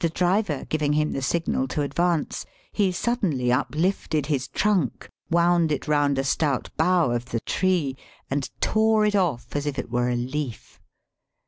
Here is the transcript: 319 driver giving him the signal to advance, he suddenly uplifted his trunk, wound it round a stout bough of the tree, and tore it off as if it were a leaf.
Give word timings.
319 0.03 0.17
driver 0.57 0.65
giving 0.65 0.93
him 0.93 1.11
the 1.11 1.21
signal 1.21 1.67
to 1.67 1.83
advance, 1.83 2.43
he 2.71 2.91
suddenly 2.91 3.51
uplifted 3.51 4.25
his 4.25 4.47
trunk, 4.47 5.07
wound 5.29 5.71
it 5.71 5.87
round 5.87 6.17
a 6.17 6.23
stout 6.23 6.71
bough 6.75 7.11
of 7.11 7.25
the 7.25 7.39
tree, 7.41 7.95
and 8.27 8.49
tore 8.59 9.05
it 9.05 9.15
off 9.15 9.55
as 9.55 9.67
if 9.67 9.77
it 9.77 9.91
were 9.91 10.09
a 10.09 10.15
leaf. 10.15 10.79